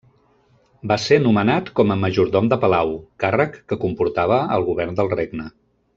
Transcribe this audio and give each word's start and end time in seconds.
Va 0.91 0.95
ser 1.03 1.19
nomenat 1.25 1.69
com 1.81 1.93
a 1.95 1.99
majordom 2.05 2.49
de 2.53 2.59
palau, 2.65 2.95
càrrec 3.25 3.61
que 3.73 3.79
comportava 3.87 4.41
el 4.57 4.67
govern 4.71 4.99
del 5.03 5.13
regne. 5.17 5.51